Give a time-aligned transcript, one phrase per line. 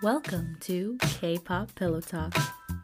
[0.00, 2.32] Welcome to K pop Pillow Talk.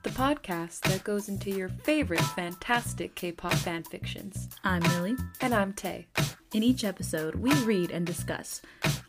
[0.02, 4.48] the podcast that goes into your favorite fantastic K-pop fanfictions.
[4.64, 5.16] I'm Millie.
[5.40, 6.06] And I'm Tay.
[6.52, 8.60] In each episode, we read and discuss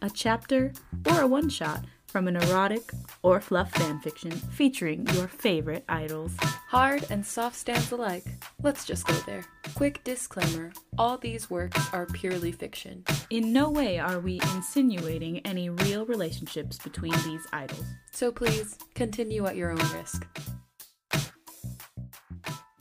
[0.02, 0.72] a chapter
[1.06, 2.92] or a one shot from an erotic
[3.24, 6.32] or fluff fanfiction featuring your favorite idols.
[6.70, 8.26] Hard and soft stands alike.
[8.64, 9.44] Let's just go there.
[9.76, 13.04] Quick disclaimer all these works are purely fiction.
[13.30, 17.86] In no way are we insinuating any real relationships between these idols.
[18.12, 20.26] So please continue at your own risk.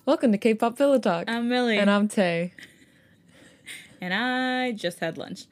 [0.06, 1.24] Welcome to K-pop Pillow Talk.
[1.28, 1.78] I'm Millie.
[1.78, 2.52] and I'm Tay.
[4.00, 5.46] and I just had lunch.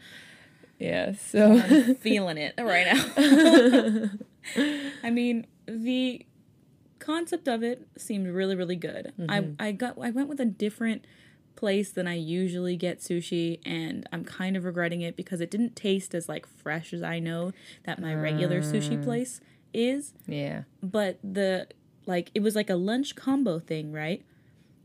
[0.82, 4.10] Yeah, so I'm feeling it right now.
[5.04, 6.26] I mean, the
[6.98, 9.12] concept of it seemed really, really good.
[9.28, 9.52] I mm-hmm.
[9.60, 11.04] I got I went with a different
[11.54, 15.76] place than I usually get sushi, and I'm kind of regretting it because it didn't
[15.76, 17.52] taste as like fresh as I know
[17.84, 19.04] that my regular sushi mm.
[19.04, 19.40] place
[19.72, 20.14] is.
[20.26, 20.62] yeah.
[20.82, 21.68] But the
[22.06, 24.24] like it was like a lunch combo thing, right?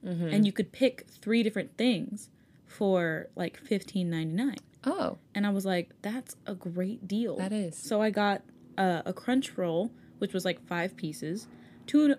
[0.05, 0.27] Mm-hmm.
[0.27, 2.29] And you could pick three different things
[2.67, 4.57] for like fifteen ninety nine.
[4.89, 7.35] Oh, And I was like, that's a great deal.
[7.37, 7.75] That is.
[7.77, 8.41] So I got
[8.77, 11.47] uh, a crunch roll, which was like five pieces,
[11.85, 12.17] tuna.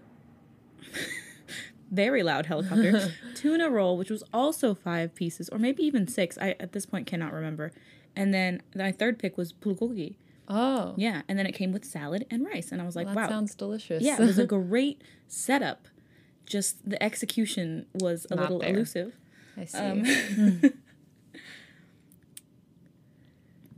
[1.90, 3.12] very loud helicopter.
[3.34, 6.36] tuna roll, which was also five pieces, or maybe even six.
[6.38, 7.72] I at this point cannot remember.
[8.14, 10.16] And then my third pick was bulgogi.
[10.48, 13.16] oh, Yeah, and then it came with salad and rice, and I was like, that
[13.16, 14.02] wow, sounds delicious.
[14.02, 15.86] yeah, it was a great setup.
[16.46, 18.70] Just the execution was a Not little there.
[18.70, 19.14] elusive.
[19.56, 19.78] I see.
[19.78, 20.72] Um,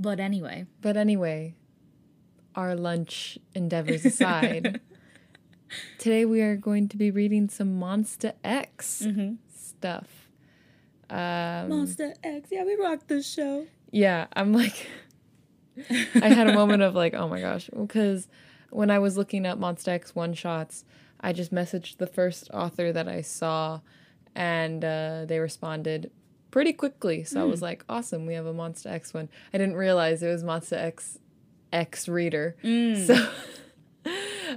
[0.00, 1.54] but anyway, but anyway,
[2.56, 4.80] our lunch endeavors aside,
[5.98, 9.34] today we are going to be reading some Monsta X Mm-hmm.
[9.54, 10.28] stuff.
[11.08, 11.16] Um,
[11.70, 13.66] Monsta X, yeah, we rocked this show.
[13.90, 14.86] yeah, I'm like,
[16.22, 18.28] I had a moment of like, oh my gosh, because
[18.70, 20.84] when I was looking up Monsta X one shots,
[21.20, 23.80] I just messaged the first author that I saw,
[24.34, 26.10] and uh, they responded
[26.50, 27.24] pretty quickly.
[27.24, 29.28] So I was like, awesome, we have a Monsta X one.
[29.52, 31.18] I didn't realize it was Monsta X
[31.72, 32.56] X Reader.
[32.62, 33.28] So.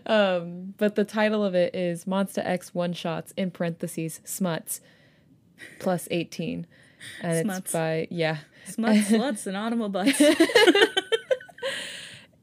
[0.07, 4.81] Um, but the title of it is Monsta X One Shots in parentheses Smuts
[5.79, 6.65] plus 18.
[7.21, 7.59] And Smuts.
[7.59, 10.19] it's by, yeah, Smuts, sluts, and automobiles.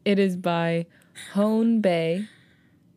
[0.05, 0.87] It is by
[1.35, 2.29] HONEBAE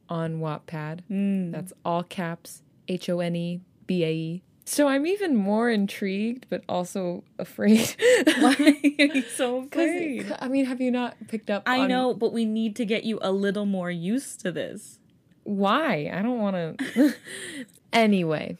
[0.09, 0.99] on Wattpad.
[1.11, 1.51] Mm.
[1.51, 4.43] That's all caps H O N E B A E.
[4.65, 7.95] So I'm even more intrigued, but also afraid.
[8.39, 10.35] Why are you so 'Cause- afraid?
[10.39, 11.63] I mean, have you not picked up?
[11.65, 14.99] I on know, but we need to get you a little more used to this.
[15.43, 16.09] why.
[16.13, 17.13] I don't want to.
[17.93, 18.57] anyway,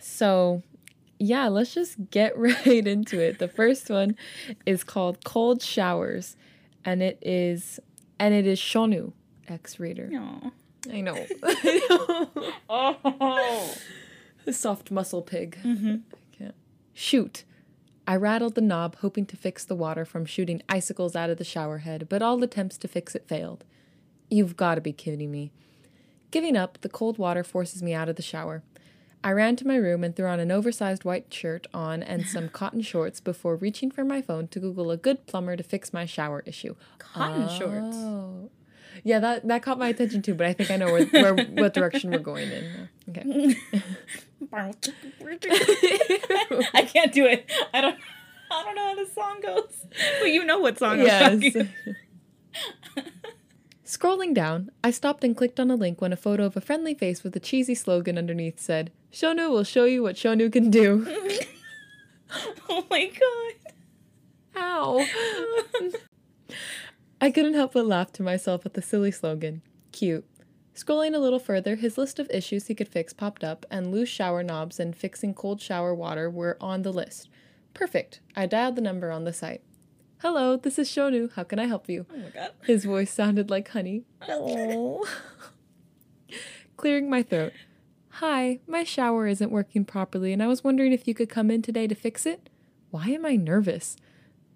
[0.00, 0.62] so
[1.18, 3.38] yeah, let's just get right into it.
[3.38, 4.16] The first one
[4.64, 6.36] is called Cold Showers,
[6.84, 7.78] and it is
[8.18, 9.12] and it is Shownu
[9.48, 10.10] X Reader.
[10.14, 10.50] Aw.
[10.90, 11.26] I know.
[12.70, 13.74] Oh.
[14.48, 15.58] The soft muscle pig.
[15.62, 15.96] Mm-hmm.
[16.10, 16.54] I can't.
[16.94, 17.44] Shoot.
[18.06, 21.44] I rattled the knob, hoping to fix the water from shooting icicles out of the
[21.44, 23.66] shower head, but all attempts to fix it failed.
[24.30, 25.52] You've got to be kidding me.
[26.30, 28.62] Giving up, the cold water forces me out of the shower.
[29.22, 32.48] I ran to my room and threw on an oversized white shirt on and some
[32.60, 36.06] cotton shorts before reaching for my phone to Google a good plumber to fix my
[36.06, 36.74] shower issue.
[36.96, 37.58] Cotton oh.
[37.58, 37.96] shorts.
[37.98, 38.50] Oh.
[39.04, 41.74] Yeah, that, that caught my attention too, but I think I know where, where what
[41.74, 42.88] direction we're going in.
[43.10, 43.56] Okay.
[46.74, 47.50] I can't do it.
[47.74, 47.98] I don't.
[48.50, 49.86] I don't know how the song goes,
[50.20, 51.54] but you know what song I'm Yes.
[53.84, 56.94] Scrolling down, I stopped and clicked on a link when a photo of a friendly
[56.94, 61.06] face with a cheesy slogan underneath said, Shownu will show you what Shownu can do.
[62.68, 63.72] Oh my god.
[64.62, 65.06] Ow.
[67.22, 69.62] I couldn't help but laugh to myself at the silly slogan.
[69.92, 70.26] Cute.
[70.78, 74.08] Scrolling a little further, his list of issues he could fix popped up, and loose
[74.08, 77.28] shower knobs and fixing cold shower water were on the list.
[77.74, 78.20] Perfect.
[78.36, 79.60] I dialed the number on the site.
[80.18, 81.32] Hello, this is Shownu.
[81.32, 82.06] How can I help you?
[82.14, 82.52] Oh my god.
[82.62, 84.04] His voice sounded like honey.
[84.28, 85.04] Oh.
[86.76, 87.54] Clearing my throat.
[88.10, 91.60] Hi, my shower isn't working properly, and I was wondering if you could come in
[91.60, 92.50] today to fix it?
[92.92, 93.96] Why am I nervous?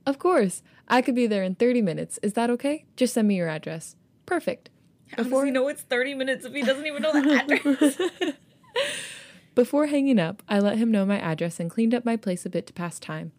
[0.06, 0.62] Of course.
[0.86, 2.20] I could be there in 30 minutes.
[2.22, 2.84] Is that okay?
[2.94, 3.96] Just send me your address.
[4.24, 4.70] Perfect.
[5.16, 8.34] How does he know it's 30 minutes if he doesn't even know the address?
[9.54, 12.50] Before hanging up, I let him know my address and cleaned up my place a
[12.50, 13.32] bit to pass time.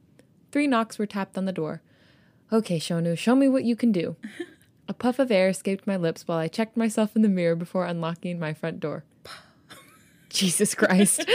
[0.52, 1.82] Three knocks were tapped on the door.
[2.52, 4.16] Okay, Shownu, show me what you can do.
[4.88, 7.86] A puff of air escaped my lips while I checked myself in the mirror before
[7.86, 9.06] unlocking my front door.
[10.34, 11.30] Jesus Christ.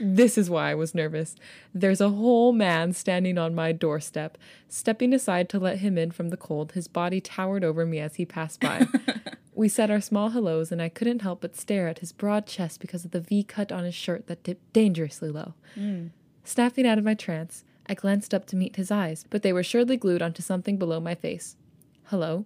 [0.00, 1.34] this is why I was nervous.
[1.74, 4.38] There's a whole man standing on my doorstep.
[4.68, 8.16] Stepping aside to let him in from the cold, his body towered over me as
[8.16, 8.86] he passed by.
[9.54, 12.80] we said our small hellos, and I couldn't help but stare at his broad chest
[12.80, 15.54] because of the V cut on his shirt that dipped dangerously low.
[15.76, 16.10] Mm.
[16.44, 19.62] Snapping out of my trance, I glanced up to meet his eyes, but they were
[19.62, 21.56] surely glued onto something below my face.
[22.04, 22.44] Hello?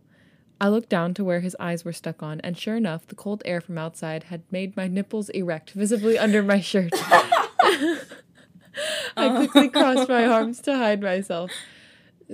[0.63, 3.43] I looked down to where his eyes were stuck on, and sure enough, the cold
[3.45, 6.93] air from outside had made my nipples erect, visibly under my shirt.
[6.95, 7.99] I
[9.17, 9.71] quickly oh.
[9.71, 11.51] crossed my arms to hide myself.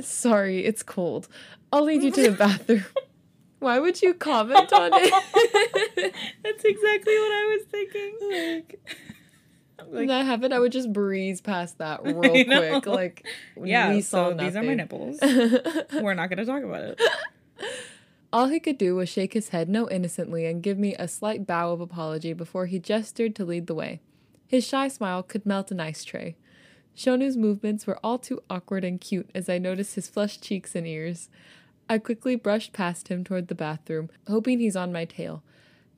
[0.02, 1.26] Sorry, it's cold.
[1.72, 2.84] I'll lead you to the bathroom.
[3.60, 5.10] Why would you comment on it?
[6.44, 8.14] That's exactly what I was thinking.
[8.58, 8.78] like,
[9.88, 12.84] Like, that happened, I would just breeze past that real quick.
[12.86, 13.26] Like,
[13.56, 15.18] yeah, we saw so these are my nipples.
[15.22, 17.00] We're not going to talk about it.
[18.30, 21.46] All he could do was shake his head no innocently and give me a slight
[21.46, 24.00] bow of apology before he gestured to lead the way.
[24.46, 26.36] His shy smile could melt an ice tray.
[26.94, 30.86] Shownu's movements were all too awkward and cute as I noticed his flushed cheeks and
[30.86, 31.28] ears.
[31.88, 35.42] I quickly brushed past him toward the bathroom, hoping he's on my tail.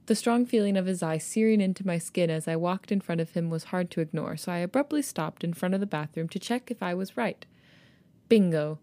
[0.07, 3.21] The strong feeling of his eyes searing into my skin as I walked in front
[3.21, 6.29] of him was hard to ignore, so I abruptly stopped in front of the bathroom
[6.29, 7.45] to check if I was right.
[8.29, 8.79] Bingo!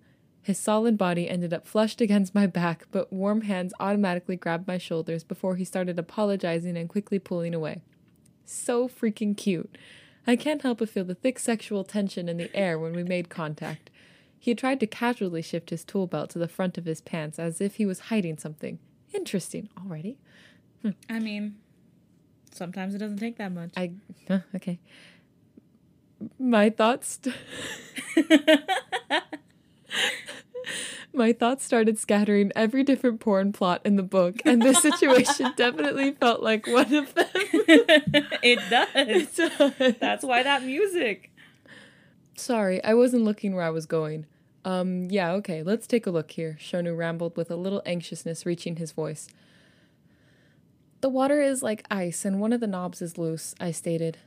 [0.48, 4.78] His solid body ended up flushed against my back, but warm hands automatically grabbed my
[4.78, 7.82] shoulders before he started apologizing and quickly pulling away.
[8.46, 9.78] So freaking cute.
[10.26, 13.28] I can't help but feel the thick sexual tension in the air when we made
[13.28, 13.90] contact.
[14.40, 17.38] He had tried to casually shift his tool belt to the front of his pants
[17.38, 18.80] as if he was hiding something.
[19.14, 20.18] Interesting already.
[20.82, 20.92] Hmm.
[21.10, 21.58] I mean,
[22.54, 23.72] sometimes it doesn't take that much.
[23.76, 23.92] I
[24.30, 24.80] huh, okay.
[26.40, 27.20] My thoughts.
[31.14, 36.12] My thoughts started scattering every different porn plot in the book, and this situation definitely
[36.12, 37.28] felt like one of them.
[37.34, 39.96] it does.
[40.00, 41.32] That's why that music.
[42.36, 44.26] Sorry, I wasn't looking where I was going.
[44.64, 48.76] Um, yeah, okay, let's take a look here, Shownu rambled with a little anxiousness reaching
[48.76, 49.28] his voice.
[51.02, 54.18] The water is like ice, and one of the knobs is loose, I stated.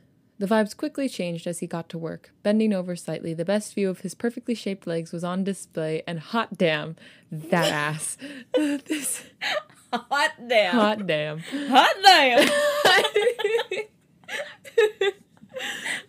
[0.41, 2.31] The vibes quickly changed as he got to work.
[2.41, 6.19] Bending over slightly, the best view of his perfectly shaped legs was on display, and
[6.19, 6.95] hot damn,
[7.31, 8.17] that ass.
[8.55, 9.23] this
[9.93, 10.73] Hot damn.
[10.73, 11.37] hot damn.
[11.37, 12.49] Hot damn.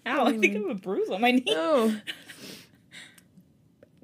[0.07, 1.45] Ow, I think I have a bruise on my knee.
[1.49, 2.01] Oh.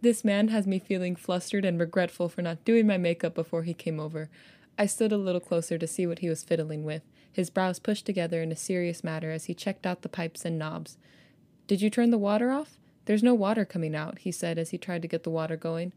[0.03, 3.73] This man has me feeling flustered and regretful for not doing my makeup before he
[3.73, 4.29] came over.
[4.77, 7.01] I stood a little closer to see what he was fiddling with,
[7.33, 10.59] his brows pushed together in a serious manner as he checked out the pipes and
[10.59, 10.97] knobs.
[11.67, 12.79] Did you turn the water off?
[13.05, 15.93] There's no water coming out, he said as he tried to get the water going.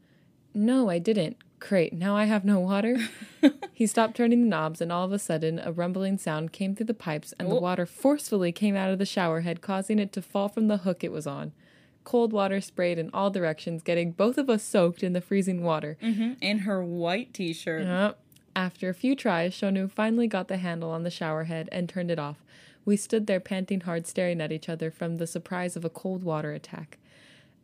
[0.53, 1.37] No, I didn't.
[1.59, 2.97] Great, now I have no water.
[3.73, 6.87] he stopped turning the knobs, and all of a sudden, a rumbling sound came through
[6.87, 7.59] the pipes, and the Oh.
[7.59, 11.03] water forcefully came out of the shower head, causing it to fall from the hook
[11.03, 11.51] it was on.
[12.03, 15.97] Cold water sprayed in all directions, getting both of us soaked in the freezing water.
[16.01, 17.83] hmm In her white t shirt.
[17.85, 18.19] Yep.
[18.55, 22.11] After a few tries, Shownu finally got the handle on the shower head and turned
[22.11, 22.43] it off.
[22.83, 26.23] We stood there panting hard, staring at each other from the surprise of a cold
[26.23, 26.97] water attack.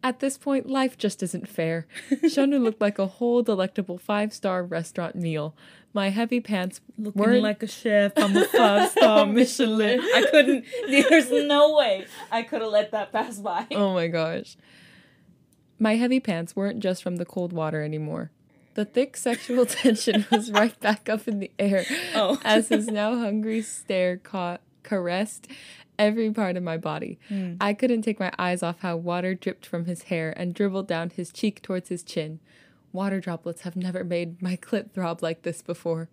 [0.03, 1.87] At this point, life just isn't fair.
[2.11, 5.55] Shownu looked like a whole delectable five star restaurant meal.
[5.93, 8.13] My heavy pants Looking weren't like a chef.
[8.15, 9.99] I'm a five star Michelin.
[9.99, 10.65] I couldn't.
[10.87, 13.65] There's no way I could have let that pass by.
[13.71, 14.55] Oh my gosh.
[15.79, 18.31] My heavy pants weren't just from the cold water anymore.
[18.77, 22.39] The thick sexual tension was right back up in the air Oh.
[22.45, 25.47] as his now hungry stare caught, caressed
[25.97, 27.17] every part of my body.
[27.27, 27.55] Hmm.
[27.59, 31.09] I couldn't take my eyes off how water dripped from his hair and dribbled down
[31.09, 32.39] his cheek towards his chin.
[32.93, 36.07] Water droplets have never made my clit throb like this before.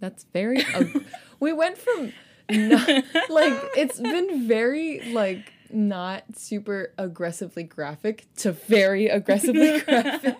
[0.00, 0.64] That's very.
[0.74, 1.04] ug-
[1.38, 2.14] we went from
[2.50, 2.88] not,
[3.28, 10.36] like it's been very like not super aggressively graphic to very aggressively graphic.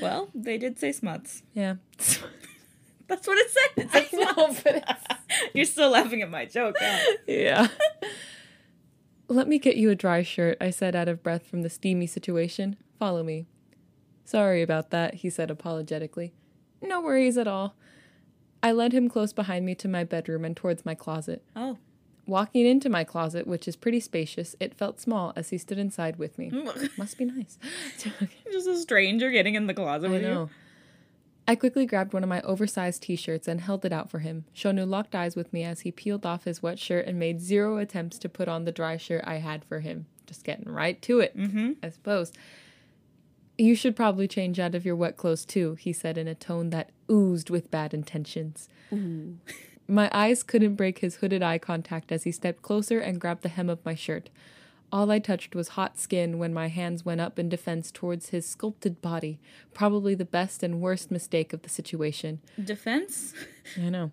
[0.00, 1.42] Well, they did say smuts.
[1.54, 1.76] Yeah.
[3.08, 3.84] That's what it said.
[3.84, 4.62] It said know, smuts.
[4.62, 5.18] but it's-
[5.54, 6.76] You're still laughing at my joke.
[6.80, 7.16] huh?
[7.26, 7.68] yeah.
[9.28, 12.06] Let me get you a dry shirt, I said out of breath from the steamy
[12.06, 12.76] situation.
[12.98, 13.46] Follow me.
[14.24, 16.32] Sorry about that, he said apologetically.
[16.82, 17.74] No worries at all.
[18.62, 21.44] I led him close behind me to my bedroom and towards my closet.
[21.54, 21.78] Oh.
[22.26, 26.16] Walking into my closet, which is pretty spacious, it felt small as he stood inside
[26.16, 26.50] with me.
[26.98, 27.58] Must be nice.
[28.52, 30.50] Just a stranger getting in the closet I with know.
[31.48, 34.46] I quickly grabbed one of my oversized t shirts and held it out for him.
[34.54, 37.76] Shownu locked eyes with me as he peeled off his wet shirt and made zero
[37.78, 40.06] attempts to put on the dry shirt I had for him.
[40.26, 41.72] Just getting right to it, Mm-hmm.
[41.84, 42.32] I suppose.
[43.58, 46.70] You should probably change out of your wet clothes too, he said in a tone
[46.70, 48.68] that oozed with bad intentions.
[48.92, 49.38] Ooh.
[49.88, 53.48] My eyes couldn't break his hooded eye contact as he stepped closer and grabbed the
[53.48, 54.30] hem of my shirt.
[54.92, 58.46] All I touched was hot skin when my hands went up in defense towards his
[58.46, 59.40] sculpted body,
[59.74, 62.40] probably the best and worst mistake of the situation.
[62.62, 63.34] Defense?
[63.76, 64.12] I know.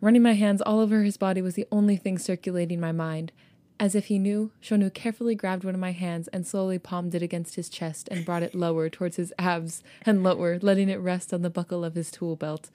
[0.00, 3.32] Running my hands all over his body was the only thing circulating my mind.
[3.78, 7.22] As if he knew, Shownu carefully grabbed one of my hands and slowly palmed it
[7.22, 11.32] against his chest and brought it lower towards his abs and lower, letting it rest
[11.32, 12.70] on the buckle of his tool belt.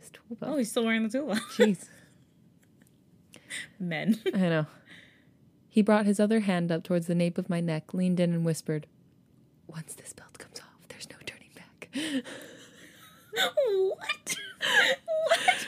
[0.00, 0.52] His tool belt.
[0.54, 1.28] Oh, he's still wearing the tool.
[1.56, 1.88] Jeez.
[3.78, 4.18] Men.
[4.34, 4.66] I know.
[5.68, 8.44] He brought his other hand up towards the nape of my neck, leaned in, and
[8.44, 8.86] whispered,
[9.68, 11.88] Once this belt comes off, there's no turning back.
[13.96, 14.36] what?
[15.26, 15.66] what?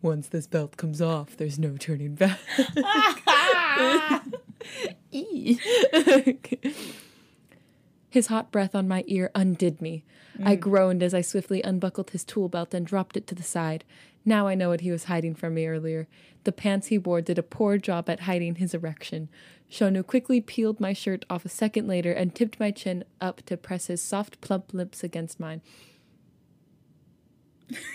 [0.00, 2.38] Once this belt comes off, there's no turning back.
[2.78, 4.22] Ah.
[5.12, 5.58] Eee.
[8.14, 10.04] His hot breath on my ear undid me.
[10.40, 10.60] I mm.
[10.60, 13.82] groaned as I swiftly unbuckled his tool belt and dropped it to the side.
[14.24, 16.06] Now I know what he was hiding from me earlier.
[16.44, 19.30] The pants he wore did a poor job at hiding his erection.
[19.68, 23.56] Shownu quickly peeled my shirt off a second later and tipped my chin up to
[23.56, 25.60] press his soft, plump lips against mine.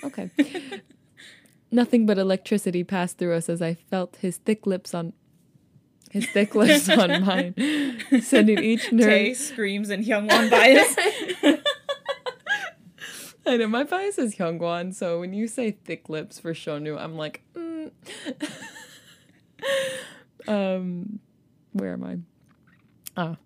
[0.03, 0.31] Okay.
[1.71, 5.13] Nothing but electricity passed through us as I felt his thick lips on
[6.09, 7.53] his thick lips on mine,
[8.21, 9.07] sending each nerve.
[9.07, 10.95] Tay screams in Hyungwon bias.
[13.45, 17.15] I know my bias is Hyungwon, so when you say thick lips for Shownu, I'm
[17.15, 17.91] like, mm.
[20.47, 21.19] um,
[21.73, 22.17] where am I?
[23.17, 23.37] Ah,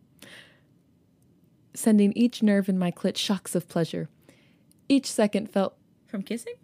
[1.73, 4.09] sending each nerve in my clit shocks of pleasure.
[4.89, 5.75] Each second felt
[6.07, 6.55] From kissing?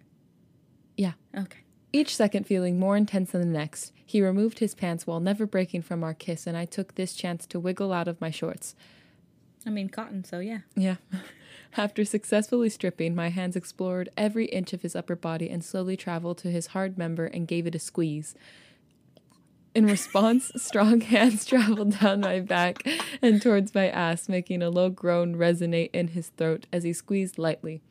[0.98, 1.14] Yeah.
[1.36, 1.60] Okay.
[1.92, 5.84] Each second feeling more intense than the next, he removed his pants while never breaking
[5.84, 8.74] from our kiss, and I took this chance to wiggle out of my shorts.
[9.68, 10.62] I mean, cotton, so yeah.
[10.76, 10.96] Yeah.
[11.78, 16.40] After successfully stripping, my hands explored every inch of his upper body and slowly traveled
[16.40, 18.34] to his hard member and gave it a squeeze.
[19.76, 22.82] In response, strong hands traveled down my back
[23.22, 27.38] and towards my ass, making a low groan resonate in his throat as he squeezed
[27.38, 27.84] lightly.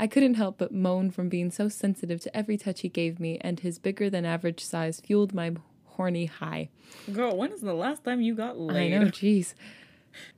[0.00, 3.36] I couldn't help but moan from being so sensitive to every touch he gave me,
[3.40, 6.68] and his bigger than average size fueled my horny high.
[7.12, 8.94] Girl, when is the last time you got laid?
[8.94, 9.54] I know, jeez.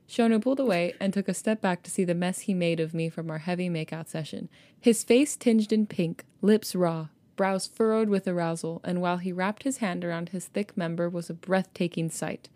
[0.09, 2.95] Shownu pulled away and took a step back to see the mess he made of
[2.95, 4.49] me from our heavy makeout session.
[4.79, 9.61] His face tinged in pink, lips raw, brows furrowed with arousal, and while he wrapped
[9.61, 12.49] his hand around his thick member was a breathtaking sight.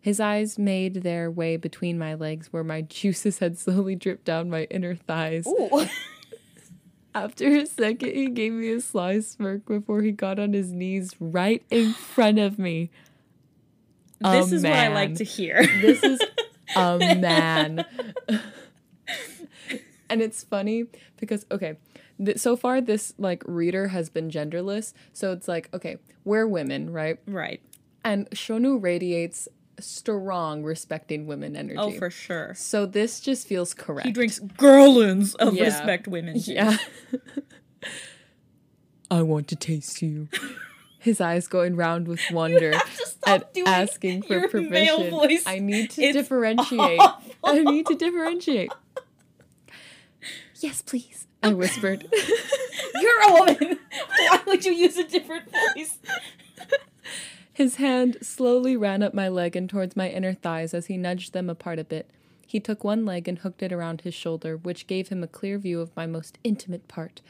[0.00, 4.48] His eyes made their way between my legs, where my juices had slowly dripped down
[4.48, 5.46] my inner thighs.
[7.14, 11.14] After a second, he gave me a sly smirk before he got on his knees
[11.18, 12.90] right in front of me.
[14.22, 15.66] A this is what I like to hear.
[15.80, 16.20] This is
[16.76, 17.84] a man.
[20.08, 20.86] and it's funny
[21.18, 21.76] because okay,
[22.24, 26.92] th- so far this like reader has been genderless, so it's like okay, we're women,
[26.92, 27.18] right?
[27.26, 27.60] right.
[28.04, 29.48] And Shownu radiates
[29.80, 31.78] strong respecting women energy.
[31.78, 32.54] Oh, for sure.
[32.54, 34.06] so this just feels correct.
[34.06, 35.64] He drinks gallons of Yeah.
[35.64, 36.34] respect women.
[36.36, 36.48] juice.
[36.48, 36.76] Yeah.
[39.10, 40.28] I want to taste you.
[40.98, 45.40] His eyes going round with wonder have to stop and doing asking for permission.
[45.46, 47.00] I need to It's differentiate.
[47.00, 47.32] awful.
[47.42, 48.70] I need to differentiate.
[50.60, 51.26] yes, please.
[51.42, 52.06] I whispered.
[53.00, 53.78] You're a woman.
[54.18, 55.98] Why would you use a different voice?
[57.60, 61.34] His hand slowly ran up my leg and towards my inner thighs as he nudged
[61.34, 62.08] them apart a bit.
[62.46, 65.58] He took one leg and hooked it around his shoulder, which gave him a clear
[65.58, 67.20] view of my most intimate part.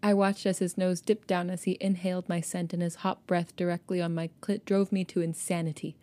[0.00, 3.26] I watched as his nose dipped down as he inhaled my scent, and his hot
[3.26, 5.96] breath directly on my clit drove me to insanity.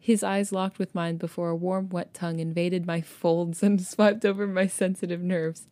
[0.00, 4.24] His eyes locked with mine before a warm, wet tongue invaded my folds and swiped
[4.24, 5.68] over my sensitive nerves.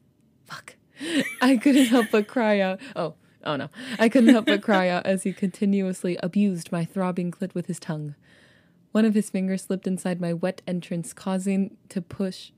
[0.46, 0.76] Fuck.
[1.42, 2.78] I couldn't help but cry out.
[2.94, 3.68] Oh, oh no.
[3.98, 7.80] I couldn't help but cry out as he continuously abused my throbbing clit with his
[7.80, 8.14] tongue.
[8.92, 12.52] One of his fingers slipped inside my wet entrance, causing to push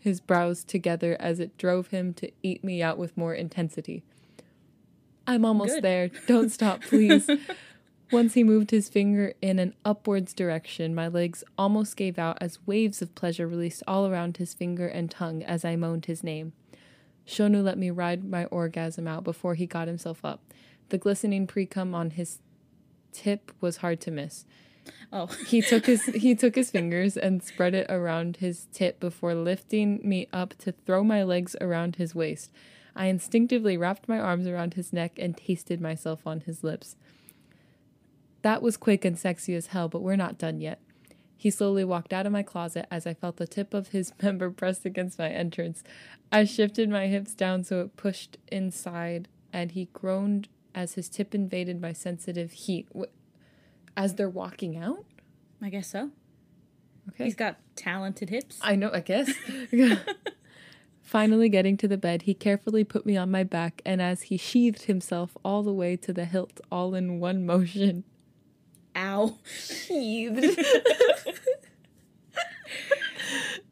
[0.00, 4.02] his brows together as it drove him to eat me out with more intensity.
[5.26, 5.84] I'm almost Good.
[5.84, 6.10] there.
[6.26, 7.28] Don't stop, please.
[8.10, 12.66] Once he moved his finger in an upwards direction, my legs almost gave out as
[12.66, 16.54] waves of pleasure released all around his finger and tongue as I moaned his name.
[17.28, 20.40] Shownu let me ride my orgasm out before he got himself up.
[20.88, 22.38] The glistening pre-cum on his
[23.12, 24.46] tip was hard to miss.
[25.12, 29.34] Oh, He took his he took his fingers and spread it around his tip before
[29.34, 32.50] lifting me up to throw my legs around his waist.
[32.96, 36.96] I instinctively wrapped my arms around his neck and tasted myself on his lips.
[38.40, 40.80] That was quick and sexy as hell, but we're not done yet.
[41.40, 44.50] He slowly walked out of my closet as I felt the tip of his member
[44.50, 45.84] pressed against my entrance.
[46.32, 51.34] I shifted my hips down so it pushed inside, and he groaned as his tip
[51.34, 52.88] invaded my sensitive heat.
[53.96, 55.04] As they're walking out?
[55.62, 56.10] I guess so.
[57.10, 57.24] Okay.
[57.24, 58.58] He's got talented hips.
[58.60, 59.32] I know, I guess.
[61.02, 64.36] Finally getting to the bed, he carefully put me on my back, and as he
[64.36, 68.04] sheathed himself all the way to the hilt, all in one motion,
[68.98, 69.36] Ow.
[69.46, 70.58] sheathed.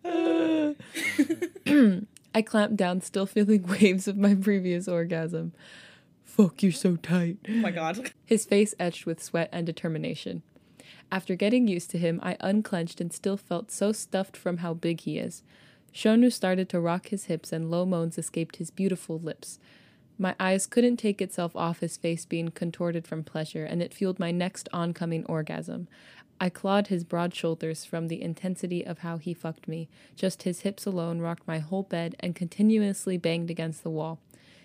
[2.34, 5.52] I clamped down, still feeling waves of my previous orgasm.
[6.24, 7.38] Fuck, you're so tight.
[7.48, 8.12] Oh my god.
[8.24, 10.42] His face etched with sweat and determination.
[11.10, 15.00] After getting used to him, I unclenched and still felt so stuffed from how big
[15.00, 15.42] he is.
[15.94, 19.58] Shownu started to rock his hips and low moans escaped his beautiful lips.
[20.18, 24.18] My eyes couldn't take itself off his face being contorted from pleasure, and it fueled
[24.18, 25.88] my next oncoming orgasm.
[26.40, 29.88] I clawed his broad shoulders from the intensity of how he fucked me.
[30.14, 34.18] Just his hips alone rocked my whole bed and continuously banged against the wall.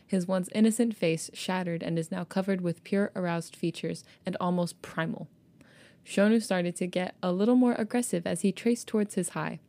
[0.06, 4.82] His once innocent face shattered and is now covered with pure aroused features and almost
[4.82, 5.30] primal.
[6.06, 9.60] Shownu started to get a little more aggressive as he traced towards his high.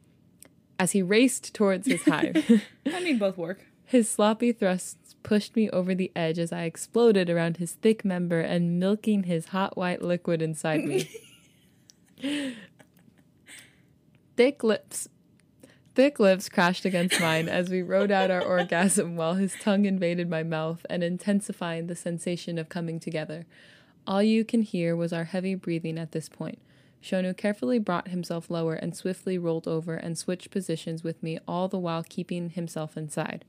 [0.78, 2.32] As he raced towards his high.
[2.86, 3.66] I mean, both work.
[3.84, 8.40] His sloppy thrusts pushed me over the edge as I exploded around his thick member
[8.40, 11.10] and milking his hot white liquid inside me.
[14.36, 15.08] thick lips.
[15.94, 20.28] Thick lips crashed against mine as we rode out our orgasm while his tongue invaded
[20.30, 23.44] my mouth and intensifying the sensation of coming together.
[24.06, 26.58] All you can hear was our heavy breathing at this point.
[27.02, 31.68] Shownu carefully brought himself lower and swiftly rolled over and switched positions with me, all
[31.68, 33.44] the while keeping himself inside.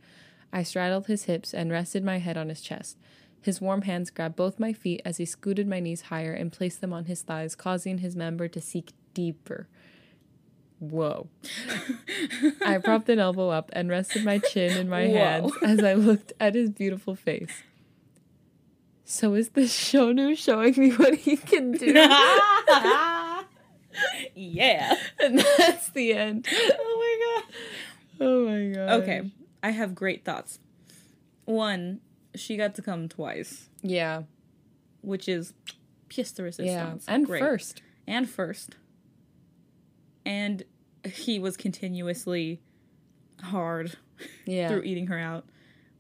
[0.53, 2.99] I straddled his hips and rested my head on his chest.
[3.41, 6.79] His warm hands grabbed both my feet as he scooted my knees higher and placed
[6.79, 9.67] them on his thighs, causing his member to sink deeper.
[10.79, 11.27] Whoa.
[12.65, 15.13] I propped an elbow up and rested my chin in my Whoa.
[15.13, 17.63] hands as I looked at his beautiful face.
[19.03, 21.85] So is this Shownu showing me what he can do?
[24.35, 24.95] yeah.
[25.19, 26.47] and that's the end.
[26.51, 27.43] Oh my god.
[28.25, 29.01] Oh my god.
[29.01, 29.29] Okay.
[29.63, 30.59] I have great thoughts.
[31.45, 32.01] One,
[32.35, 34.23] she got to come twice, Yeah.
[35.01, 35.53] which is
[36.09, 36.97] pièce de Yeah.
[37.07, 37.39] And Great.
[37.39, 37.81] first.
[38.05, 38.75] And first.
[40.25, 40.63] And
[41.05, 42.61] he was continuously
[43.41, 43.97] hard
[44.45, 44.67] Yeah.
[44.69, 45.45] through eating her out,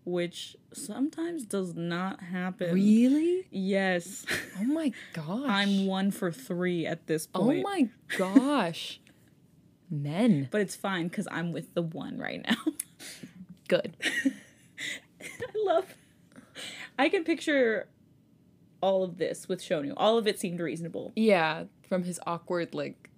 [0.05, 2.73] which sometimes does not happen.
[2.73, 3.47] Really?
[3.51, 4.25] Yes.
[4.59, 5.45] Oh my gosh.
[5.49, 7.65] I'm one for three at this oh point.
[7.65, 8.99] Oh my gosh.
[9.89, 10.47] Men.
[10.51, 12.55] But it's fine because I'm with the one right now.
[13.67, 13.95] Good.
[15.21, 15.95] I love.
[16.97, 17.87] I can picture
[18.81, 19.93] all of this with Shownu.
[19.97, 21.13] All of it seemed reasonable.
[21.15, 21.65] Yeah.
[21.87, 23.09] From his awkward like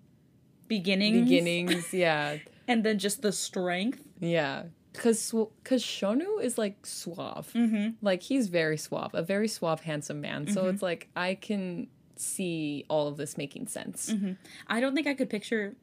[0.68, 1.94] Beginning, beginnings.
[1.94, 2.38] Yeah.
[2.68, 4.02] and then just the strength.
[4.20, 4.64] Yeah.
[4.94, 7.52] Cause, Cause Shownu is like suave.
[7.54, 7.90] Mm-hmm.
[8.02, 10.48] Like he's very suave, a very suave, handsome man.
[10.48, 14.14] So it's like I can see all of this making sense.
[14.68, 15.76] I don't think I could picture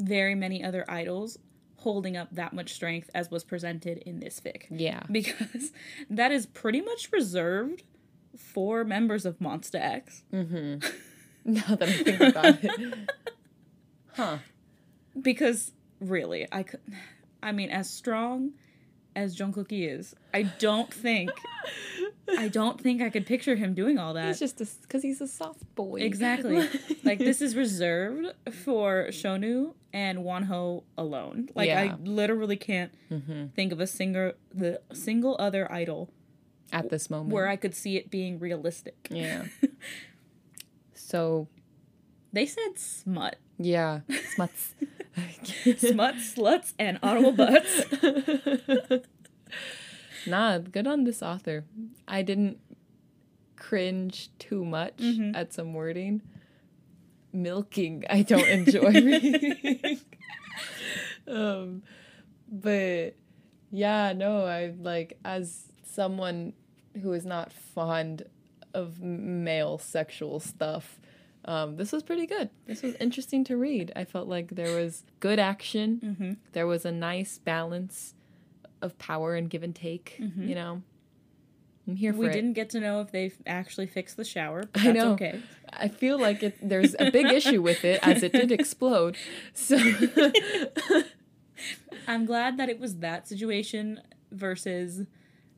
[0.00, 1.38] very many other idols
[1.88, 4.64] holding up that much strength as was presented in this fic.
[4.68, 5.04] Yeah.
[5.10, 5.72] Because
[6.10, 7.82] that is pretty much reserved
[8.36, 10.22] for members of Monsta X.
[10.32, 10.86] Mm-hmm.
[11.44, 13.10] Now that I think about it.
[14.12, 14.38] Huh.
[15.18, 16.80] Because really, I could.
[17.42, 18.50] I mean, as strong
[19.16, 21.30] as Jungkook is, I don't think.
[22.36, 24.26] I don't think I could picture him doing all that.
[24.26, 26.00] He's just because he's a soft boy.
[26.00, 26.68] Exactly.
[27.04, 28.28] like this is reserved
[28.64, 31.48] for Shownu and Wonho alone.
[31.54, 31.80] Like Yeah.
[31.80, 33.46] I literally can't mm-hmm.
[33.48, 36.10] think of a singer the single other idol
[36.72, 37.32] at this moment.
[37.32, 39.08] where I could see it being realistic.
[39.10, 39.44] yeah.
[40.94, 41.48] so
[42.32, 43.36] They said smut.
[43.58, 44.00] yeah,
[44.34, 44.74] smuts.
[45.78, 47.82] Smut, sluts, and audible butts.
[50.26, 51.64] Nah, good on this author.
[52.06, 52.58] I didn't
[53.56, 55.34] cringe too much Mm-hmm.
[55.34, 56.22] at some wording.
[57.32, 60.00] Milking, I don't enjoy reading.
[61.28, 61.82] um,
[62.50, 63.14] but
[63.70, 66.54] yeah, no, I like as someone
[67.02, 68.24] who is not fond
[68.74, 70.98] of male sexual stuff.
[71.44, 72.50] Um, this was pretty good.
[72.66, 73.92] This was interesting to read.
[73.96, 76.00] I felt like there was good action.
[76.04, 76.32] Mm-hmm.
[76.52, 78.14] There was a nice balance
[78.82, 80.16] of power and give and take.
[80.18, 80.82] You know,
[81.86, 82.22] I'm here for Mm-hmm.
[82.22, 82.32] We it.
[82.32, 84.64] didn't get to know if they actually fixed the shower.
[84.72, 85.12] But I know.
[85.12, 85.40] okay.
[85.72, 89.16] I feel like it, there's a big issue with it as it did explode.
[89.54, 89.78] So
[92.06, 95.06] I'm glad that it was that situation versus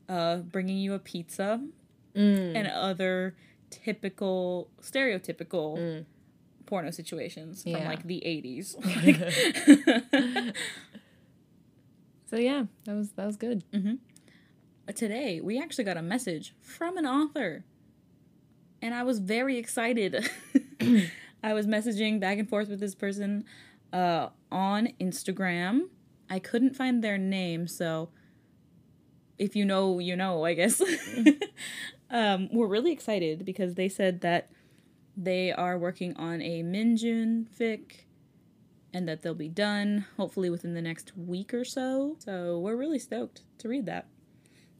[0.09, 1.61] uh, bringing you a pizza
[2.13, 2.57] Mm.
[2.57, 3.37] and other
[3.69, 6.03] typical, stereotypical
[6.65, 8.75] porno situations from like the 80s.
[12.31, 13.63] So yeah, that was that was good.
[14.95, 17.63] Today, we actually got a message from an author
[18.81, 20.29] and I was very excited.
[21.43, 23.43] I was messaging back and forth with this person
[23.93, 25.89] uh, on Instagram.
[26.29, 28.09] I couldn't find their name, so
[29.37, 30.81] if you know, you know, I guess.
[32.09, 34.49] um, we're really excited because they said that
[35.17, 38.05] they are working on a Minjun fic
[38.93, 42.17] and that they'll be done hopefully within the next week or so.
[42.19, 44.07] So we're really stoked to read that.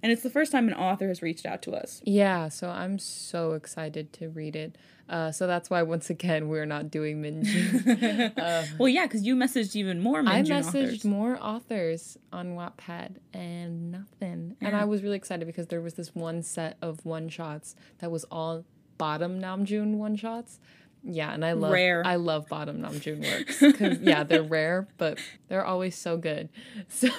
[0.04, 2.02] And it's the first time an author has reached out to us.
[2.04, 4.76] Yeah, so I'm so excited to read it.
[5.08, 8.38] Uh, so that's why once again we're not doing Minjun.
[8.38, 10.24] uh, well, yeah, because you messaged even more.
[10.24, 11.06] Minjun I messaged authors.
[11.06, 14.56] more authors on Wattpad and nothing.
[14.60, 18.10] And I was really excited because there was this one set of one shots that
[18.10, 18.66] was all
[18.98, 20.60] bottom Namjoon one shots.
[21.04, 22.04] Yeah, and I love Rare.
[22.06, 26.50] I love bottom Namjoon works because yeah, they're rare, but they're always so good.
[26.90, 27.10] So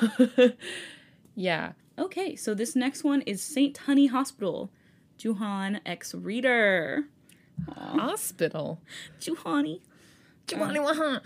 [1.34, 4.70] yeah, Okay, so this next one is Saint Honey Hospital.
[5.18, 7.04] Jooheon X Reader.
[7.68, 8.80] hospital.
[9.20, 9.80] Juhani.
[10.46, 11.20] Juhani Wahan.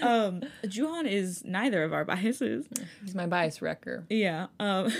[0.02, 2.66] um, Jooheon is neither of our biases.
[3.04, 4.04] He's my bias wrecker.
[4.08, 4.46] Yeah.
[4.60, 4.92] Um,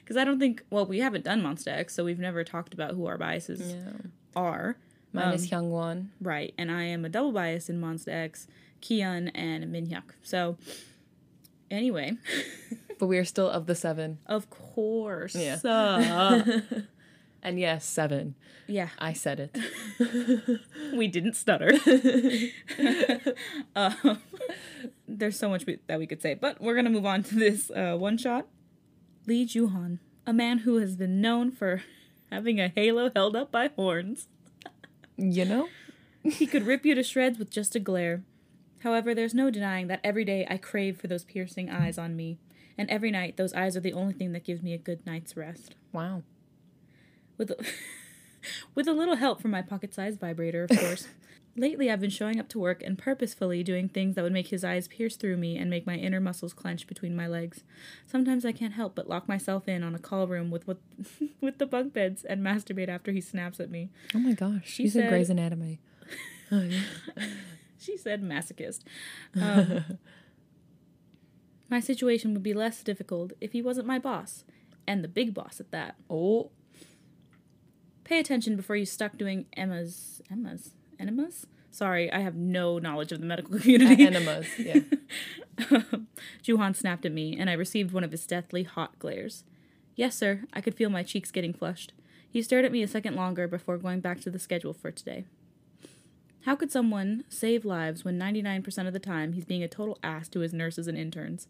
[0.00, 2.94] because I don't think, well, we haven't done Monsta X, so we've never talked about
[2.94, 3.92] who our biases Yeah.
[4.36, 4.76] are.
[5.12, 6.06] Mine is Hyungwon.
[6.20, 6.54] Right.
[6.56, 8.46] And I am a double bias in Monsta X,
[8.80, 10.14] Kian, and Minhyuk.
[10.22, 10.56] So,
[11.70, 12.12] anyway,
[12.98, 14.18] But we are still of the seven.
[14.26, 15.34] of course.
[15.34, 15.58] Yeah.
[15.64, 16.60] Uh,
[17.44, 18.36] And yes, seven.
[18.68, 18.90] yeah.
[19.00, 20.60] I said it.
[20.96, 21.72] we didn't stutter.
[23.74, 24.18] um,
[25.08, 27.68] there's so much we, that we could say, but we're gonna move on to this
[27.72, 28.46] uh, one shot.
[29.26, 31.82] Lee Jooheon, a man who has been known for
[32.30, 34.28] having a halo held up by horns.
[35.16, 35.68] You know?
[36.24, 38.22] He could rip you to shreds with just a glare.
[38.84, 42.38] However, there's no denying that every day I crave for those piercing eyes on me,
[42.78, 45.36] and every night those eyes are the only thing that gives me a good night's
[45.36, 45.74] rest.
[45.92, 46.22] Wow.
[47.38, 47.56] with a,
[48.76, 51.08] with a little help from my pocket-sized vibrator, of course.
[51.54, 54.64] Lately, I've been showing up to work and purposefully doing things that would make his
[54.64, 57.62] eyes pierce through me and make my inner muscles clench between my legs.
[58.06, 60.78] Sometimes I can't help but lock myself in on a call room with with,
[61.42, 63.90] with the bunk beds and masturbate after he snaps at me.
[64.14, 64.62] Oh my gosh.
[64.64, 65.80] She She's said- in Grey's Anatomy.
[66.54, 66.82] Oh, yeah.
[67.78, 68.80] She said masochist.
[69.40, 69.98] Um,
[71.70, 74.44] my situation would be less difficult if he wasn't my boss,
[74.86, 75.94] and the big boss at that.
[76.10, 76.50] oh.
[78.04, 81.46] Pay attention before you stuck doing Emma's Emma's enemas.
[81.70, 84.06] Sorry, I have no knowledge of the medical community.
[84.06, 84.46] Enemas.
[84.58, 84.80] Yeah.
[85.70, 86.08] Um,
[86.42, 89.44] Jooheon snapped at me, and I received one of his deathly hot glares.
[89.94, 90.44] Yes, sir.
[90.54, 91.92] I could feel my cheeks getting flushed.
[92.28, 95.26] He stared at me a second longer before going back to the schedule for today.
[96.46, 100.26] How could someone save lives when 99% of the time he's being a total ass
[100.30, 101.46] to his nurses and interns?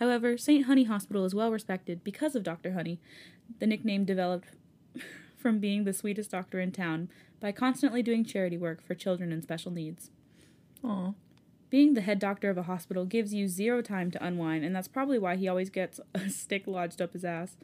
[0.00, 0.64] However, St.
[0.64, 2.72] Honey Hospital is well respected because of Dr.
[2.72, 2.98] Honey.
[3.60, 4.48] The nickname developed
[5.44, 7.06] from being the sweetest doctor in town
[7.38, 10.10] by constantly doing charity work for children in special needs.
[10.82, 11.12] Aw.
[11.68, 14.88] Being the head doctor of a hospital gives you zero time to unwind, and that's
[14.88, 17.58] probably why he always gets a stick lodged up his ass.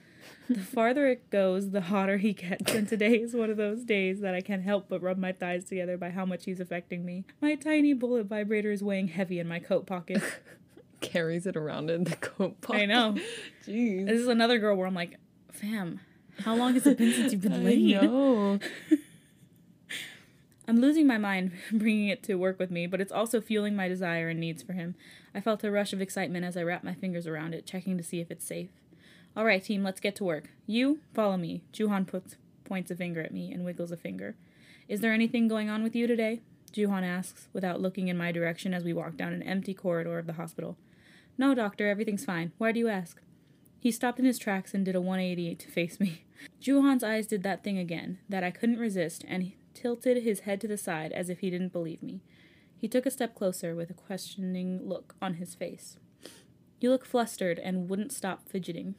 [0.46, 4.20] The farther it goes, the hotter he gets, and today is one of those days
[4.20, 7.24] that I can't help but rub my thighs together by how much he's affecting me.
[7.40, 10.22] My tiny bullet vibrator is weighing heavy in my coat pocket.
[11.00, 12.82] Carries it around in the coat pocket.
[12.82, 13.16] I know.
[13.66, 14.06] Jeez.
[14.06, 15.16] This is another girl where I'm like,
[15.50, 16.00] fam,
[16.40, 18.02] how long has it been since you've been I laid?
[18.02, 18.58] know.
[20.68, 23.88] I'm losing my mind bringing it to work with me, but it's also fueling my
[23.88, 24.94] desire and needs for him.
[25.34, 28.04] I felt a rush of excitement as I wrapped my fingers around it, checking to
[28.04, 28.68] see if it's safe.
[29.36, 30.50] All right, team, let's get to work.
[30.66, 31.62] You, follow me.
[31.72, 34.36] Jooheon puts, points a finger at me and wiggles a finger.
[34.88, 36.40] Is there anything going on with you today?
[36.72, 40.26] Jooheon asks, without looking in my direction as we walk down an empty corridor of
[40.26, 40.76] the hospital.
[41.36, 42.52] No, doctor, everything's fine.
[42.58, 43.20] Why do you ask?
[43.80, 46.24] He stopped in his tracks and did a 180 to face me.
[46.62, 50.60] Jooheon's eyes did that thing again, that I couldn't resist, and he tilted his head
[50.60, 52.20] to the side as if he didn't believe me.
[52.76, 55.96] He took a step closer with a questioning look on his face.
[56.78, 58.96] You look flustered and wouldn't stop fidgeting.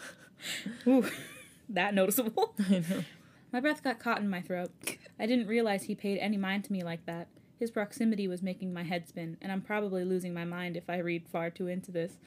[0.86, 1.08] Ooh,
[1.68, 2.54] that noticeable.
[2.68, 3.04] I know.
[3.52, 4.70] My breath got caught in my throat.
[5.18, 7.28] I didn't realize he paid any mind to me like that.
[7.58, 10.98] His proximity was making my head spin, and I'm probably losing my mind if I
[10.98, 12.18] read far too into this.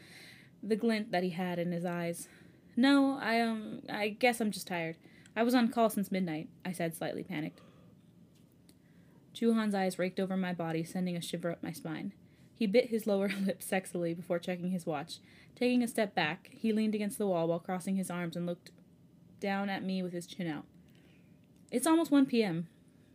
[0.65, 2.29] The glint that he had in his eyes.
[2.75, 4.95] No, I um I guess I'm just tired.
[5.35, 7.59] I was on call since midnight, I said, slightly panicked.
[9.33, 12.13] Jooheon's eyes raked over my body, sending a shiver up my spine.
[12.55, 15.17] He bit his lower lip sexily before checking his watch.
[15.55, 18.71] Taking a step back, he leaned against the wall while crossing his arms and looked
[19.39, 20.65] down at me with his chin out.
[21.71, 22.67] It's almost 1 p.m.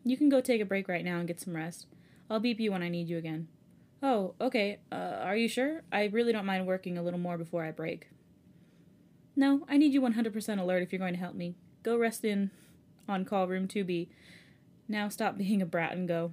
[0.05, 1.87] You can go take a break right now and get some rest.
[2.29, 3.49] I'll beep you when I need you again.
[4.03, 4.79] Oh, okay.
[4.93, 5.83] Uh, are you sure?
[5.91, 8.09] I really don't mind working a little more before I break.
[9.35, 11.55] No, I need you 100% alert if you're going to help me.
[11.83, 12.51] Go rest in
[13.09, 14.09] on call room 2B.
[14.89, 16.33] Now stop being a brat and go.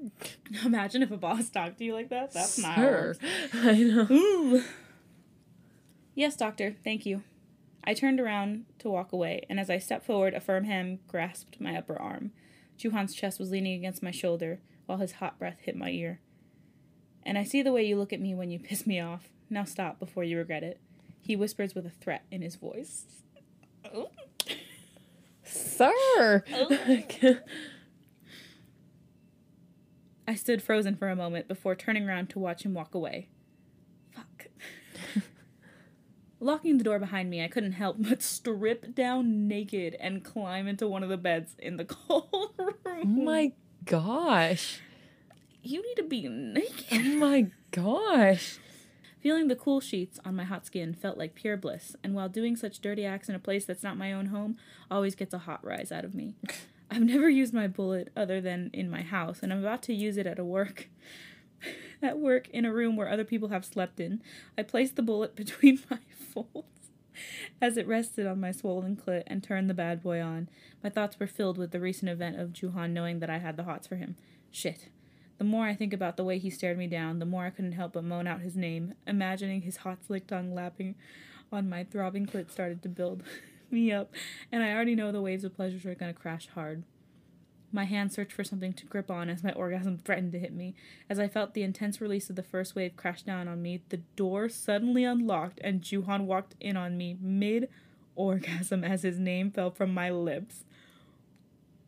[0.64, 2.32] Imagine if a boss talked to you like that.
[2.32, 3.18] That's not works.
[3.54, 4.06] I know.
[4.10, 4.62] Ooh.
[6.14, 6.76] Yes, doctor.
[6.84, 7.22] Thank you.
[7.84, 11.60] I turned around to walk away, and as I stepped forward, a firm hand grasped
[11.60, 12.32] my upper arm.
[12.78, 16.20] Jooheon's chest was leaning against my shoulder, while his hot breath hit my ear.
[17.24, 19.28] And I see the way you look at me when you piss me off.
[19.50, 20.80] Now stop before you regret it.
[21.20, 23.04] He whispers with a threat in his voice.
[23.94, 24.10] Oh.
[25.44, 26.44] Sir.
[30.26, 33.28] I stood frozen for a moment before turning around to watch him walk away.
[34.14, 34.46] Fuck.
[36.40, 40.88] Locking the door behind me, I couldn't help but strip down naked and climb into
[40.88, 42.78] one of the beds in the cold room.
[42.86, 43.52] oh my
[43.84, 44.80] gosh.
[45.62, 46.86] You need to be naked.
[46.92, 48.58] Oh my gosh.
[49.20, 52.56] Feeling the cool sheets on my hot skin felt like pure bliss, and while doing
[52.56, 54.56] such dirty acts in a place that's not my own home
[54.90, 56.34] always gets a hot rise out of me.
[56.90, 60.16] I've never used my bullet other than in my house, and I'm about to use
[60.16, 60.88] it at a work.
[62.02, 64.20] At work, in a room where other people have slept in,
[64.58, 66.90] I placed the bullet between my folds
[67.60, 70.48] as it rested on my swollen clit and turned the bad boy on.
[70.82, 73.62] My thoughts were filled with the recent event of Jooheon knowing that I had the
[73.62, 74.16] hots for him.
[74.50, 74.88] Shit.
[75.38, 77.72] The more I think about the way he stared me down, the more I couldn't
[77.72, 80.94] help but moan out his name, imagining his hot slick tongue lapping
[81.50, 83.22] on my throbbing clit started to build
[83.70, 84.12] me up,
[84.50, 86.84] and I already know the waves of pleasure are gonna crash hard.
[87.74, 90.74] My hand searched for something to grip on as my orgasm threatened to hit me.
[91.08, 94.02] As I felt the intense release of the first wave crash down on me, the
[94.16, 97.68] door suddenly unlocked and Jooheon walked in on me mid
[98.14, 100.64] orgasm as his name fell from my lips.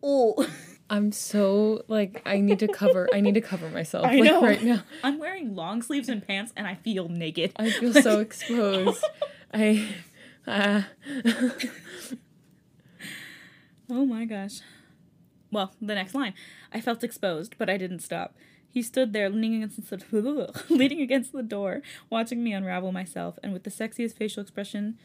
[0.02, 0.48] Oh,
[0.90, 4.42] I'm so like I need to cover I need to cover myself I like know.
[4.42, 4.82] right now.
[5.02, 7.52] I'm wearing long sleeves and pants and I feel naked.
[7.56, 9.04] I feel so exposed.
[9.52, 9.88] I
[10.46, 10.82] uh,
[13.90, 14.60] Oh my gosh.
[15.50, 16.34] Well, the next line.
[16.72, 18.34] I felt exposed, but I didn't stop.
[18.68, 23.52] He stood there leaning against the leaning against the door, watching me unravel myself, and
[23.52, 24.98] with the sexiest facial expression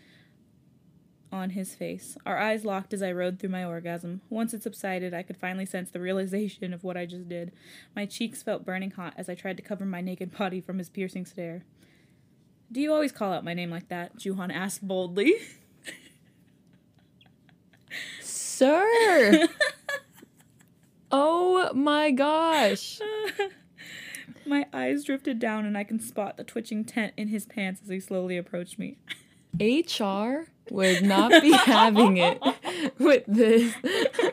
[1.31, 2.17] on his face.
[2.25, 4.21] Our eyes locked as I rode through my orgasm.
[4.29, 7.51] Once it subsided, I could finally sense the realization of what I just did.
[7.95, 10.89] My cheeks felt burning hot as I tried to cover my naked body from his
[10.89, 11.63] piercing stare.
[12.71, 14.17] Do you always call out my name like that?
[14.17, 15.33] Jooheon asked boldly.
[18.21, 19.47] Sir.
[21.11, 22.99] oh my gosh.
[24.45, 27.89] My eyes drifted down and I can spot the twitching tent in his pants as
[27.89, 28.97] he slowly approached me.
[29.57, 32.41] HR would not be having it
[32.97, 33.73] with this.
[33.81, 34.31] Can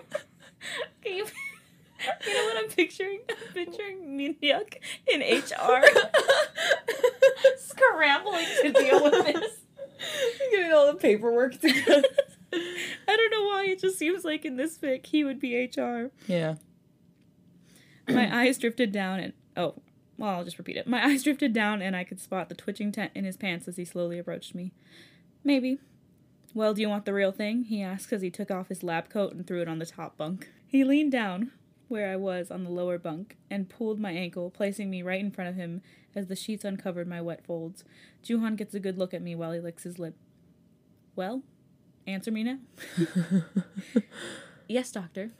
[1.04, 1.24] you,
[2.26, 3.20] you know what I'm picturing?
[3.30, 4.76] I'm picturing Minhyuk
[5.12, 5.84] in HR
[7.58, 9.52] scrambling to deal with this.
[10.50, 12.02] Getting all the paperwork together.
[12.52, 16.10] I don't know why it just seems like in this fic he would be HR.
[16.26, 16.56] Yeah.
[18.08, 19.74] My eyes drifted down and oh,
[20.18, 20.86] well, I'll just repeat it.
[20.86, 23.76] My eyes drifted down and I could spot the twitching tent in his pants as
[23.76, 24.72] he slowly approached me.
[25.44, 25.78] Maybe.
[26.54, 27.64] Well, do you want the real thing?
[27.64, 30.16] He asked as he took off his lab coat and threw it on the top
[30.16, 30.48] bunk.
[30.66, 31.52] He leaned down
[31.88, 35.30] where I was on the lower bunk and pulled my ankle, placing me right in
[35.30, 35.82] front of him
[36.14, 37.84] as the sheets uncovered my wet folds.
[38.24, 40.16] Jooheon gets a good look at me while he licks his lip.
[41.14, 41.42] Well,
[42.06, 42.58] answer me now.
[44.68, 45.30] yes, doctor.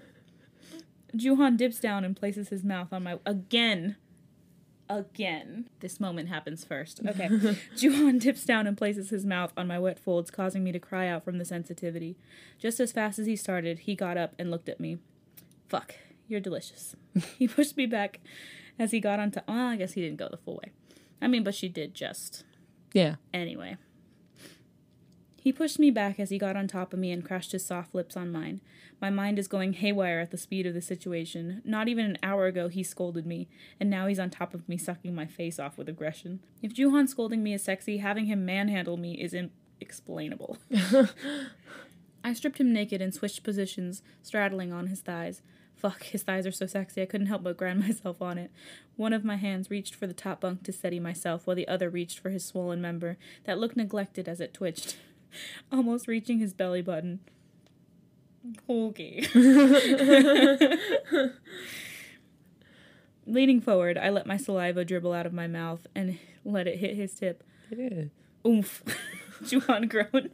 [1.17, 3.97] Jooheon dips down and places his mouth on my again.
[4.89, 5.69] Again.
[5.81, 7.01] This moment happens first.
[7.07, 7.29] Okay.
[7.77, 11.09] Jooheon dips down and places his mouth on my wet folds, causing me to cry
[11.09, 12.17] out from the sensitivity.
[12.59, 14.99] Just as fast as he started, he got up and looked at me.
[15.69, 15.95] Fuck,
[16.29, 16.95] you're delicious.
[17.39, 18.21] he pushed me back
[18.79, 19.41] as he got onto.
[19.49, 20.73] Well, I guess he didn't go the full way.
[21.23, 22.45] I mean, but she did just.
[22.93, 23.17] Yeah.
[23.33, 23.77] Anyway.
[25.47, 27.95] He pushed me back as he got on top of me and crashed his soft
[27.95, 28.61] lips on mine.
[29.01, 31.63] My mind is going haywire at the speed of the situation.
[31.65, 33.47] Not even an hour ago he scolded me,
[33.79, 36.41] and now he's on top of me sucking my face off with aggression.
[36.63, 40.59] If Jooheon scolding me is sexy, having him manhandle me is inexplainable.
[42.25, 45.43] I stripped him naked and switched positions, straddling on his thighs.
[45.77, 48.51] Fuck, his thighs are so sexy I couldn't help but grind myself on it.
[48.97, 51.89] One of my hands reached for the top bunk to steady myself, while the other
[51.89, 54.97] reached for his swollen member that looked neglected as it twitched,
[55.73, 57.21] almost reaching his belly button.
[58.69, 59.27] Okay.
[63.27, 66.95] Leaning forward, I let my saliva dribble out of my mouth and let it hit
[66.95, 67.43] his tip.
[68.47, 68.83] Oomph.
[69.43, 70.31] Jooheon groaned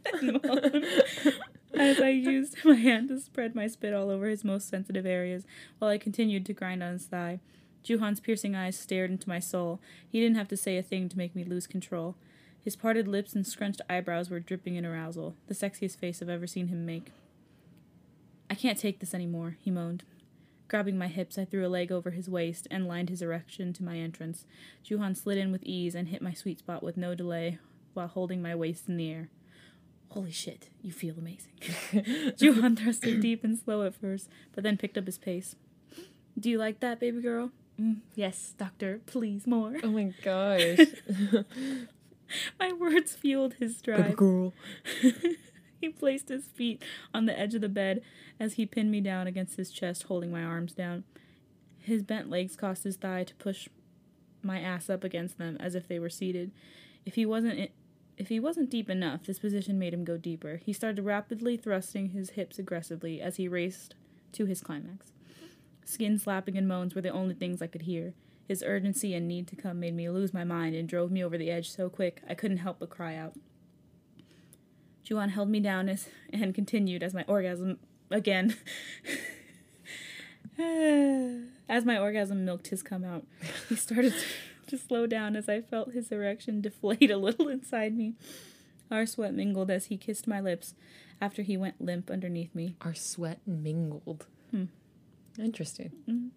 [1.73, 5.45] as I used my hand to spread my spit all over his most sensitive areas
[5.79, 7.39] while I continued to grind on his thigh.
[7.83, 9.81] Jooheon's piercing eyes stared into my soul.
[10.07, 12.15] He didn't have to say a thing to make me lose control.
[12.63, 16.47] His parted lips and scrunched eyebrows were dripping in arousal, the sexiest face I've ever
[16.47, 17.11] seen him make.
[18.49, 20.03] I can't take this anymore, he moaned.
[20.69, 23.83] Grabbing my hips, I threw a leg over his waist and lined his erection to
[23.83, 24.45] my entrance.
[24.83, 27.59] Jooheon slid in with ease and hit my sweet spot with no delay
[27.93, 29.29] while holding my waist in the air.
[30.09, 31.53] Holy shit, you feel amazing.
[31.61, 35.55] Jooheon thrusted deep and slow at first, but then picked up his pace.
[36.39, 37.51] Do you like that, baby girl?
[37.79, 39.75] Mm, yes, doctor, please more.
[39.83, 40.77] Oh my gosh.
[42.59, 44.15] my words fueled his drive.
[44.15, 44.53] girl.
[45.81, 46.81] he placed his feet
[47.13, 48.01] on the edge of the bed
[48.39, 51.03] as he pinned me down against his chest, holding my arms down.
[51.79, 53.67] His bent legs caused his thigh to push
[54.41, 56.51] my ass up against them as if they were seated.
[57.05, 57.71] If he wasn't
[58.17, 60.61] if he wasn't deep enough, this position made him go deeper.
[60.63, 63.95] He started rapidly thrusting his hips aggressively as he raced
[64.33, 65.11] to his climax.
[65.83, 68.13] Skin slapping and moans were the only things I could hear.
[68.47, 71.37] His urgency and need to come made me lose my mind and drove me over
[71.37, 73.33] the edge so quick I couldn't help but cry out.
[75.05, 77.79] Jooheon held me down as, and continued as my orgasm
[78.09, 78.55] again.
[81.69, 83.25] as my orgasm milked his come out,
[83.69, 84.13] he started
[84.67, 88.15] to slow down as I felt his erection deflate a little inside me.
[88.91, 90.75] Our sweat mingled as he kissed my lips
[91.19, 92.75] after he went limp underneath me.
[92.81, 94.27] Our sweat mingled.
[94.51, 94.65] Hmm.
[95.39, 95.91] Interesting.
[96.07, 96.27] Mm-hmm.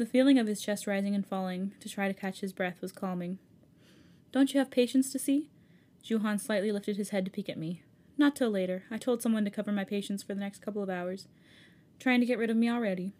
[0.00, 2.90] The feeling of his chest rising and falling to try to catch his breath was
[2.90, 3.38] calming.
[4.32, 5.50] Don't you have patients to see?
[6.02, 7.82] Jooheon slightly lifted his head to peek at me.
[8.16, 8.84] Not till later.
[8.90, 11.28] I told someone to cover my patients for the next couple of hours.
[11.98, 13.12] Trying to get rid of me already.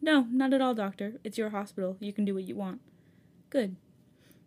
[0.00, 1.14] No, not at all, doctor.
[1.24, 1.96] It's your hospital.
[1.98, 2.80] You can do what you want.
[3.50, 3.74] Good.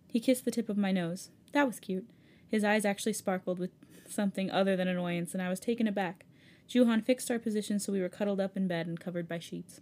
[0.08, 1.32] He kissed the tip of my nose.
[1.52, 2.08] That was cute.
[2.48, 3.72] His eyes actually sparkled with
[4.08, 6.24] something other than annoyance, and I was taken aback.
[6.70, 9.82] Jooheon fixed our position so we were cuddled up in bed and covered by sheets.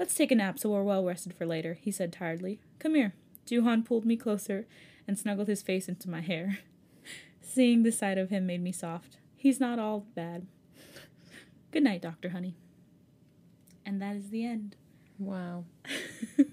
[0.00, 2.58] Let's take a nap so we're well rested for later, he said tiredly.
[2.78, 3.12] Come here.
[3.46, 4.66] Jooheon pulled me closer
[5.06, 6.60] and snuggled his face into my hair.
[7.42, 9.18] Seeing this side of him made me soft.
[9.36, 10.46] He's not all bad.
[11.70, 12.30] Good night, Dr.
[12.30, 12.56] Honey.
[13.84, 14.74] And that is the end.
[15.18, 15.64] Wow.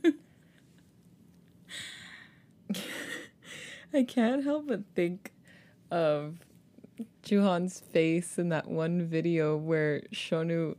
[3.93, 5.31] I can't help but think
[5.89, 6.39] of
[7.23, 10.75] Jooheon's face in that one video where Shownu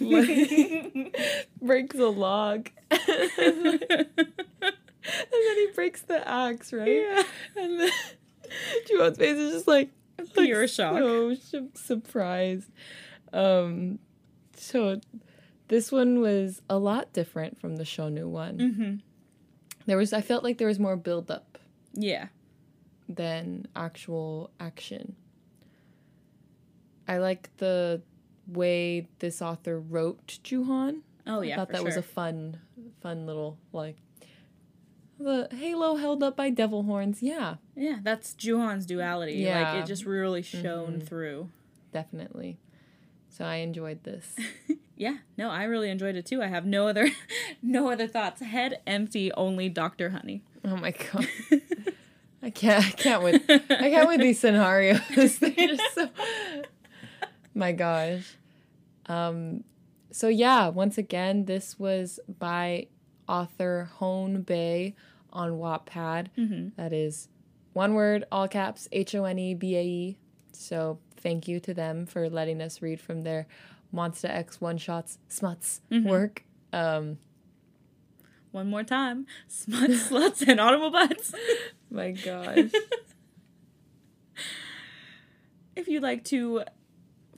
[0.00, 1.16] like,
[1.62, 2.70] breaks a log.
[2.90, 6.88] and then he breaks the axe, right?
[6.88, 7.22] Yeah.
[7.56, 7.90] And then
[8.90, 9.90] Jooheon's face is just like
[10.34, 10.98] Pure like, shock.
[10.98, 12.70] So su- surprised.
[13.32, 13.98] Um,
[14.56, 15.00] so
[15.68, 18.58] this one was a lot different from the Shownu one.
[18.58, 18.94] Mm-hmm.
[19.86, 21.58] There was, I felt like there was more build up
[21.94, 22.26] Yeah.
[23.08, 25.14] than actual action.
[27.06, 28.02] I like the
[28.46, 31.00] way this author wrote Jooheon.
[31.26, 32.58] Oh yeah, I thought that was a fun,
[33.02, 33.96] fun little like
[35.18, 37.22] the halo held up by devil horns.
[37.22, 39.34] Yeah, Yeah, that's Jooheon's duality.
[39.34, 39.72] Yeah.
[39.72, 41.06] Like it just really shone Mhm.
[41.06, 41.48] through.
[41.92, 42.58] definitely.
[43.30, 44.36] So I enjoyed this.
[44.98, 46.42] Yeah, no, I really enjoyed it too.
[46.42, 47.10] I have no other
[47.62, 48.40] no other thoughts.
[48.40, 50.08] Head empty, only Dr.
[50.08, 50.42] Honey.
[50.64, 51.26] Oh my god.
[52.42, 53.58] I can't I can't with I
[53.90, 55.00] can't with these scenarios.
[55.14, 56.08] They're just so
[57.56, 58.36] My gosh.
[59.06, 59.64] Um
[60.12, 62.86] so yeah, once again, this was by
[63.28, 64.94] author HONEBAE
[65.32, 66.28] on Wattpad.
[66.38, 66.68] Mm-hmm.
[66.76, 67.28] That is
[67.72, 70.16] one word, all caps, H O N E B A E.
[70.52, 73.46] So thank you to them for letting us read from their
[73.92, 76.44] Monsta X one shots smuts work.
[76.74, 77.18] Um
[78.52, 79.26] One more time.
[79.48, 81.34] Smuts, sluts, and automobiles.
[81.90, 82.70] my gosh.
[85.76, 86.62] if you'd like to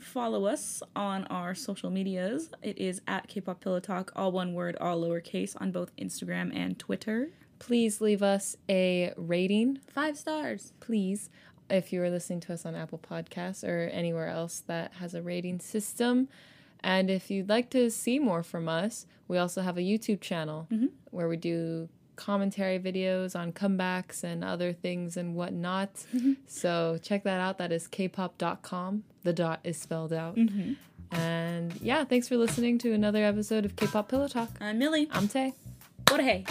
[0.09, 4.77] follow us on our social medias, it is at K-pop Pillow Talk, all one word,
[4.81, 7.29] all lowercase, on both Instagram and Twitter.
[7.59, 10.73] Please leave us a rating, Five stars.
[10.81, 11.29] please,
[11.69, 15.21] if you are listening to us on Apple Podcasts or anywhere else that has a
[15.23, 16.29] rating system.
[16.81, 20.67] And if you'd like to see more from us, we also have a YouTube channel
[20.71, 20.91] Mhm.
[21.11, 25.95] where we do commentary videos on comebacks and other things and whatnot.
[26.15, 26.33] Mm-hmm.
[26.47, 27.57] So check that out.
[27.59, 29.05] That is kpop.com.
[29.23, 30.37] The dot is spelled out.
[30.37, 30.73] Mm-hmm.
[31.15, 34.51] And yeah, thanks for listening to another episode of K-pop Pillow Talk.
[34.61, 35.09] I'm Millie.
[35.13, 35.55] I'm Tay.
[36.09, 36.45] What a hey.